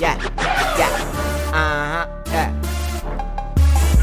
yeah, 0.00 0.16
yeah, 0.78 0.90
uh 1.52 1.86
huh, 1.92 2.06
yeah. 2.26 2.50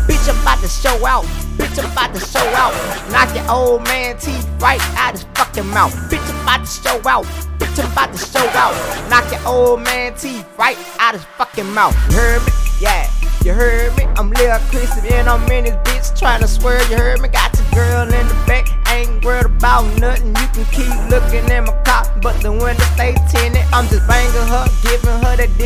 Bitch, 0.08 0.30
I'm 0.30 0.42
about 0.42 0.60
to 0.62 0.68
show 0.68 1.06
out. 1.06 1.26
Bitch, 1.58 1.84
I'm 1.84 1.92
about 1.92 2.14
to 2.14 2.20
show 2.20 2.46
out. 2.56 2.74
Knock 3.12 3.36
your 3.36 3.50
old 3.52 3.84
man 3.84 4.18
teeth 4.18 4.48
right 4.60 4.82
out 4.98 5.14
his 5.14 5.24
fucking 5.36 5.68
mouth. 5.68 5.94
Bitch, 6.10 6.28
I'm 6.30 6.42
about 6.42 6.66
to 6.66 6.72
show 6.72 7.10
out. 7.10 7.26
Bitch, 7.60 7.84
I'm 7.84 7.92
about 7.92 8.12
to 8.12 8.18
show 8.18 8.48
out. 8.54 9.10
Knock 9.10 9.32
your 9.32 9.48
old 9.48 9.82
man 9.82 10.14
teeth 10.16 10.48
right 10.58 10.78
out 11.00 11.14
his 11.14 11.24
fucking 11.38 11.72
mouth. 11.74 11.96
You 12.10 12.18
heard 12.18 12.42
me? 12.46 12.52
Yeah. 12.80 13.10
You 13.44 13.54
heard 13.54 13.98
me? 13.98 14.04
I'm 14.18 14.30
Lil 14.30 14.54
Chrizzy 14.70 15.12
and 15.14 15.28
I'm 15.28 15.42
in 15.52 15.66
this 15.66 15.74
bitch 15.82 16.20
trying 16.20 16.42
to 16.42 16.48
swear. 16.48 16.80
You 16.92 16.98
heard 16.98 17.22
me? 17.22 17.30
Got 17.30 17.58
your 17.58 17.70
girl 17.74 18.04
in 18.04 18.28
the 18.28 18.34
back. 18.46 18.70
Ain't 18.94 19.26
worried 19.26 19.46
about 19.46 19.86
nothing. 20.00 20.30
You 20.30 20.48
can 20.54 20.66
keep 20.70 20.94
looking 21.10 21.50
at 21.50 21.66
my 21.66 21.74
cop, 21.82 22.22
but 22.22 22.40
the 22.42 22.52
window 22.52 22.84
stay 22.94 23.18
tinted. 23.32 23.66
I'm 23.74 23.88
just 23.88 24.08
banging 24.08 24.48
her, 24.48 24.68
giving 24.84 25.11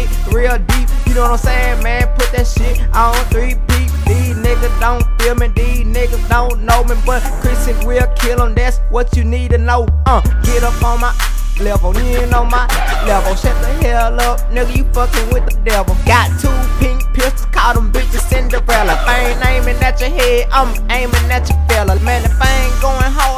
dick 0.08 0.34
real 0.34 0.58
deep. 0.58 0.90
You 1.08 1.16
know 1.16 1.22
what 1.22 1.32
I'm 1.32 1.38
saying, 1.38 1.84
man? 1.84 2.08
Put 2.16 2.32
that 2.32 2.48
shit 2.48 2.82
on 2.94 3.16
three 3.30 3.56
peep. 3.68 3.90
These 4.06 4.36
niggas 4.38 4.80
don't 4.80 5.04
feel 5.22 5.36
me. 5.36 5.48
These 5.50 5.86
niggas 5.86 6.28
don't 6.30 6.62
know 6.62 6.84
me, 6.84 6.96
but 7.06 7.22
Chris 7.42 7.68
and 7.68 7.88
will 7.88 8.08
kill 8.16 8.38
them. 8.38 8.54
That's 8.56 8.80
what 8.90 9.16
you 9.16 9.24
need 9.24 9.52
to 9.52 9.58
know. 9.58 9.88
Uh, 10.06 10.22
get 10.44 10.64
up 10.64 10.82
on 10.84 11.02
my 11.02 11.14
level. 11.60 11.98
Ain't 11.98 12.34
on 12.34 12.50
my 12.50 12.68
level. 13.08 13.36
Shut 13.36 13.56
the 13.62 13.72
hell 13.86 14.20
up, 14.20 14.40
nigga. 14.52 14.76
You 14.76 14.84
fucking 14.94 15.34
with 15.34 15.46
the 15.50 15.58
devil. 15.64 15.96
Got 16.06 16.30
two 16.40 16.54
pink 16.80 17.02
pistols, 17.14 17.46
call 17.52 17.74
them 17.74 17.92
bitches 17.92 18.28
Cinderella. 18.30 18.94
If 18.94 19.08
I 19.08 19.20
ain't 19.32 19.46
aiming 19.46 19.82
at 19.82 20.00
your 20.02 20.10
head, 20.10 20.50
I'm 20.52 20.70
aiming 20.92 21.32
at 21.32 21.50
your 21.50 21.60
fella. 21.68 22.00
Man, 22.02 22.24
if 22.26 22.42
I 22.42 22.50
ain't 22.66 22.82
going 22.82 23.12
hard, 23.12 23.35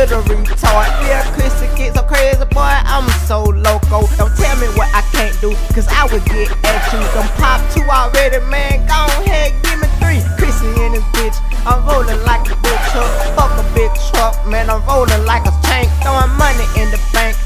with 0.00 0.12
a 0.12 0.20
retard? 0.32 0.88
Yeah, 1.04 1.20
Chris 1.34 1.52
get 1.76 1.94
so 1.94 2.02
crazy, 2.02 2.44
boy. 2.56 2.72
I'm 2.88 3.08
so 3.28 3.44
loco. 3.44 4.08
Don't 4.16 4.32
tell 4.36 4.56
me 4.56 4.66
what 4.72 4.88
I 4.96 5.02
can't 5.12 5.36
do, 5.40 5.52
cause 5.76 5.86
I 5.88 6.08
would 6.08 6.24
get 6.24 6.48
at 6.64 6.80
you. 6.92 7.00
Don't 7.12 7.28
pop 7.36 7.60
two 7.72 7.84
already, 7.84 8.40
man. 8.48 8.86
Go 8.88 8.96
ahead, 9.20 9.52
give 9.62 9.76
me 9.76 9.88
three. 10.00 10.24
Chrizzy 10.40 10.72
in 10.86 10.92
this 10.92 11.04
bitch. 11.12 11.36
I'm 11.66 11.84
rolling 11.84 12.22
like 12.24 12.48
a 12.48 12.56
big 12.64 12.80
truck. 12.92 13.12
Fuck 13.36 13.52
a 13.60 13.64
big 13.74 13.92
truck, 14.08 14.34
man. 14.48 14.70
I'm 14.70 14.80
rolling 14.88 15.24
like 15.26 15.44
a 15.44 15.52
tank. 15.68 15.92
Throwing 16.00 16.32
money 16.40 16.64
in 16.80 16.90
the 16.90 17.00
bank. 17.12 17.36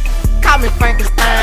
Call 0.43 0.59
me 0.59 0.69
Frankenstein. 0.79 1.34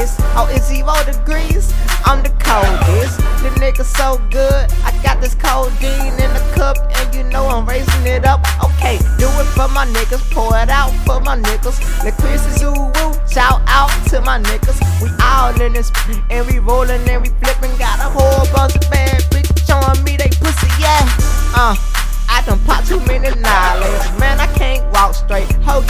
Modest. 0.00 0.20
Oh, 0.36 0.48
it's 0.50 0.66
zero 0.66 0.94
degrees. 1.04 1.72
I'm 2.04 2.22
the 2.22 2.30
coldest. 2.40 3.18
The 3.42 3.50
nigga 3.60 3.84
so 3.84 4.18
good. 4.30 4.70
I 4.84 4.92
got 5.02 5.20
this 5.20 5.34
codeine 5.34 6.14
in 6.14 6.30
the 6.32 6.52
cup, 6.54 6.76
and 6.96 7.14
you 7.14 7.24
know 7.24 7.46
I'm 7.46 7.66
raising 7.66 8.06
it 8.06 8.24
up. 8.24 8.40
Okay, 8.64 8.98
do 9.18 9.28
it 9.28 9.48
for 9.56 9.68
my 9.68 9.86
niggas. 9.86 10.30
Pour 10.32 10.56
it 10.56 10.68
out 10.68 10.92
for 11.04 11.20
my 11.20 11.36
niggas. 11.36 11.78
The 12.04 12.12
Chris 12.20 12.46
is 12.46 12.62
ooh 12.62 12.72
woo. 12.72 13.12
Shout 13.28 13.60
out 13.66 13.90
to 14.08 14.20
my 14.22 14.40
niggas. 14.40 14.80
We 15.02 15.10
all 15.22 15.58
in 15.60 15.72
this, 15.72 15.92
and 16.30 16.46
we 16.46 16.58
rolling 16.58 17.08
and 17.08 17.22
we 17.22 17.28
flipping. 17.42 17.76
Got 17.78 18.00
a 18.00 18.08
whole 18.10 18.46
bunch 18.54 18.76
of 18.76 18.90
bad 18.90 19.22
bitches 19.30 19.66
showing 19.66 20.04
me 20.04 20.16
they 20.16 20.30
pussy. 20.40 20.68
Yeah. 20.80 21.00
Uh. 21.54 21.76
I 22.32 22.42
done 22.46 22.60
popped 22.64 22.86
too 22.86 23.00
many 23.10 23.28
knowledge. 23.42 24.06
Man, 24.18 24.39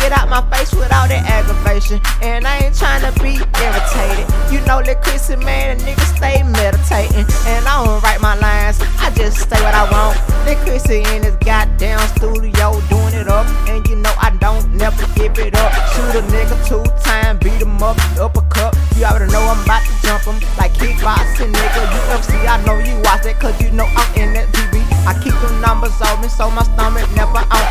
get 0.01 0.13
out 0.13 0.29
my 0.29 0.43
face 0.51 0.73
without 0.73 1.09
that 1.09 1.25
aggravation. 1.29 2.01
And 2.23 2.47
I 2.47 2.65
ain't 2.65 2.77
trying 2.77 3.05
to 3.05 3.13
be 3.21 3.37
irritated. 3.37 4.27
You 4.49 4.61
know 4.65 4.81
that 4.83 5.05
Chrizzy 5.05 5.37
man, 5.37 5.77
a 5.77 5.81
nigga 5.81 6.05
stay 6.17 6.43
meditating. 6.43 7.29
And 7.47 7.63
I 7.69 7.85
don't 7.85 8.03
write 8.03 8.21
my 8.21 8.35
lines, 8.37 8.81
I 8.99 9.13
just 9.15 9.49
say 9.49 9.61
what 9.63 9.75
I 9.75 9.85
want. 9.93 10.17
That 10.49 10.57
Chrizzy 10.65 11.05
in 11.15 11.23
his 11.23 11.37
goddamn 11.37 12.01
studio 12.17 12.81
doing 12.89 13.15
it 13.15 13.29
up. 13.29 13.47
And 13.69 13.87
you 13.89 13.97
know 13.97 14.13
I 14.19 14.31
don't 14.41 14.65
never 14.75 15.05
give 15.15 15.39
it 15.39 15.55
up. 15.55 15.73
Shoot 15.93 16.17
a 16.17 16.23
nigga 16.33 16.57
two 16.67 16.83
times, 17.05 17.39
beat 17.45 17.61
him 17.61 17.83
up, 17.83 17.97
uppercut. 18.19 18.77
You 18.97 19.05
already 19.05 19.31
know 19.33 19.45
I'm 19.45 19.63
about 19.65 19.85
to 19.85 19.95
jump 20.03 20.25
him 20.25 20.39
like 20.57 20.73
kickboxing, 20.75 21.53
nigga. 21.53 21.83
You 21.93 22.49
I 22.49 22.57
know 22.65 22.79
you 22.79 22.97
watch 23.05 23.23
that, 23.25 23.39
cause 23.39 23.55
you 23.61 23.71
know 23.71 23.87
I'm 23.97 24.15
in. 24.19 24.30
I 25.11 25.15
keep 25.25 25.35
them 25.43 25.61
numbers 25.61 26.01
on 26.03 26.23
me, 26.23 26.29
so 26.29 26.49
my 26.51 26.63
stomach 26.63 27.11
never 27.17 27.43
on 27.43 27.65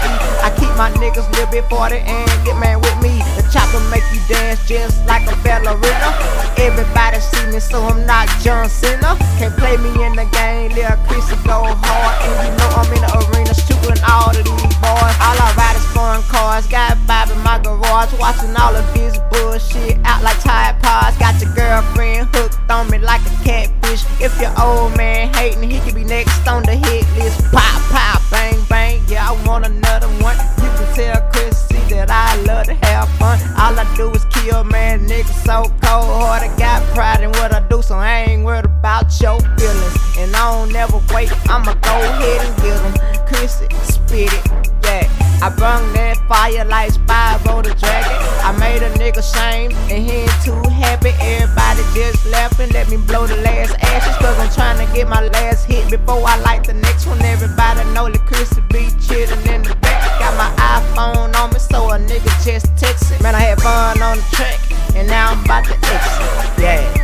I 0.43 0.51
keep 0.59 0.75
my 0.75 0.91
niggas 0.99 1.31
little 1.31 1.47
bit 1.47 1.63
40 1.69 1.95
and 1.95 2.45
get 2.45 2.59
man 2.59 2.81
with 2.81 3.01
me. 3.01 3.38
Chopper 3.51 3.81
make 3.89 4.05
you 4.13 4.21
dance 4.27 4.61
just 4.67 5.05
like 5.07 5.25
a 5.25 5.35
ballerina. 5.43 6.09
Everybody 6.57 7.19
see 7.19 7.45
me, 7.51 7.59
so 7.59 7.81
I'm 7.81 8.05
not 8.05 8.29
John 8.41 8.69
Cena. 8.69 9.17
Can't 9.37 9.55
play 9.57 9.77
me 9.77 9.89
in 10.05 10.13
the 10.13 10.25
game, 10.31 10.71
little 10.77 10.97
Chris 11.09 11.25
go 11.43 11.65
hard. 11.65 12.13
And 12.21 12.35
you 12.45 12.51
know 12.57 12.69
I'm 12.77 12.93
in 12.93 13.01
the 13.01 13.09
arena 13.25 13.53
shooting 13.57 13.97
all 14.05 14.29
of 14.29 14.37
these 14.37 14.75
boys. 14.77 15.15
All 15.17 15.37
I 15.41 15.53
ride 15.57 15.75
is 15.75 15.85
foreign 15.89 16.21
cars, 16.29 16.67
got 16.67 16.95
Bob 17.07 17.29
in 17.31 17.39
my 17.41 17.57
garage, 17.57 18.13
watching 18.19 18.53
all 18.55 18.75
of 18.75 18.85
this 18.93 19.17
bullshit 19.31 19.97
out 20.05 20.21
like 20.21 20.39
Tide 20.41 20.77
Pods. 20.81 21.17
Got 21.17 21.41
your 21.41 21.53
girlfriend 21.55 22.29
hooked 22.35 22.69
on 22.69 22.89
me 22.91 22.99
like 22.99 23.21
a 23.25 23.33
catfish. 23.43 24.05
If 24.21 24.39
your 24.39 24.53
old 24.61 24.95
man 24.95 25.33
hating, 25.33 25.69
he 25.69 25.79
could 25.79 25.95
be 25.95 26.03
next 26.03 26.47
on 26.47 26.61
the 26.63 26.75
hit 26.75 27.05
list. 27.17 27.41
Pop, 27.51 27.81
pop, 27.89 28.21
bang, 28.29 28.61
bang. 28.69 29.01
Yeah, 29.07 29.31
I 29.31 29.33
want 29.47 29.65
another 29.65 30.07
one. 30.21 30.37
You 30.61 30.69
can 30.77 30.87
tell 30.93 31.17
Chrizzy 31.31 31.81
that 31.89 32.11
I 32.11 32.37
love 32.59 32.67
to 32.67 32.85
have 32.85 33.09
fun. 33.17 33.39
All 33.57 33.77
I 33.77 33.85
do 33.95 34.11
is 34.11 34.25
kill, 34.25 34.63
man. 34.63 35.07
Nigga 35.07 35.31
so 35.45 35.63
cold. 35.85 36.39
I 36.43 36.53
got 36.57 36.83
pride 36.93 37.21
in 37.21 37.31
what 37.31 37.53
I 37.53 37.61
do, 37.67 37.81
so 37.81 37.95
I 37.95 38.23
ain't 38.27 38.43
worried 38.43 38.65
about 38.65 39.07
your 39.21 39.39
feelings. 39.57 39.95
And 40.17 40.35
I 40.35 40.51
don't 40.51 40.71
never 40.71 40.99
wait. 41.13 41.31
I'ma 41.49 41.73
go 41.73 41.95
ahead 41.95 42.45
and 42.45 42.55
get 42.61 42.77
them. 42.83 42.93
Chrizzy, 43.27 43.67
spit 43.83 44.33
it. 44.33 44.43
Yeah, 44.83 45.07
I 45.41 45.49
brung 45.55 45.93
that 45.93 46.17
fire 46.27 46.65
like 46.65 46.91
Spyro 46.91 47.63
the 47.63 47.73
Dragon. 47.75 48.17
I 48.43 48.51
made 48.59 48.81
a 48.83 48.91
nigga 48.97 49.23
shame, 49.23 49.71
and 49.91 50.03
he 50.03 50.25
ain't 50.25 50.43
too 50.43 50.59
happy. 50.69 51.11
Everybody 51.19 51.83
just 51.93 52.25
laughing. 52.27 52.71
Let 52.71 52.89
me 52.89 52.97
blow 52.97 53.27
the 53.27 53.37
last 53.37 53.75
ashes, 53.79 54.15
cause 54.17 54.37
I'm 54.39 54.51
trying 54.51 54.85
to 54.85 54.93
get 54.93 55.07
my 55.07 55.21
last 55.21 55.65
hit 55.65 55.89
before 55.89 56.23
I 56.27 56.37
light 56.41 56.65
the 56.65 56.73
next 56.73 57.05
one. 57.05 57.21
Everybody 57.21 57.83
know 57.93 58.09
that 58.09 58.23
Chrizzy 58.27 58.61
be 58.69 58.89
chillin' 58.99 59.45
in 59.47 59.63
the 59.63 59.75
back. 59.75 60.01
Got 60.19 60.35
my 60.35 60.49
iPhone 60.75 61.35
on 61.35 61.38
me, 61.59 61.75
so 61.75 61.89
a 61.89 61.97
nigga 61.97 62.45
just 62.45 62.77
text 62.77 63.11
it. 63.11 63.21
Man, 63.21 63.35
I 63.35 63.39
had 63.39 63.61
fun 63.61 64.01
on 64.01 64.17
the 64.17 64.23
track, 64.31 64.59
and 64.95 65.07
now 65.07 65.31
I'm 65.31 65.43
about 65.43 65.65
to 65.65 65.73
exit. 65.73 66.98